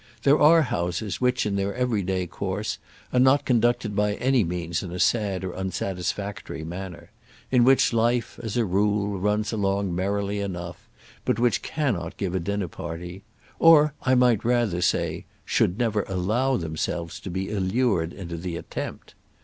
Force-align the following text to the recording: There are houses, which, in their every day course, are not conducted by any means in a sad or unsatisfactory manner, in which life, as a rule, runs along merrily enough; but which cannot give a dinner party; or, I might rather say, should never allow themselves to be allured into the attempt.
There 0.23 0.39
are 0.39 0.63
houses, 0.63 1.21
which, 1.21 1.45
in 1.45 1.57
their 1.57 1.75
every 1.75 2.01
day 2.01 2.25
course, 2.25 2.79
are 3.13 3.19
not 3.19 3.45
conducted 3.45 3.95
by 3.95 4.15
any 4.15 4.43
means 4.43 4.81
in 4.81 4.91
a 4.91 4.97
sad 4.99 5.43
or 5.43 5.53
unsatisfactory 5.53 6.63
manner, 6.63 7.11
in 7.51 7.63
which 7.63 7.93
life, 7.93 8.39
as 8.41 8.57
a 8.57 8.65
rule, 8.65 9.19
runs 9.19 9.51
along 9.53 9.93
merrily 9.93 10.39
enough; 10.39 10.89
but 11.23 11.37
which 11.37 11.61
cannot 11.61 12.17
give 12.17 12.33
a 12.33 12.39
dinner 12.39 12.67
party; 12.67 13.21
or, 13.59 13.93
I 14.01 14.15
might 14.15 14.43
rather 14.43 14.81
say, 14.81 15.25
should 15.45 15.77
never 15.77 16.01
allow 16.07 16.57
themselves 16.57 17.19
to 17.19 17.29
be 17.29 17.51
allured 17.51 18.11
into 18.11 18.37
the 18.37 18.57
attempt. 18.57 19.13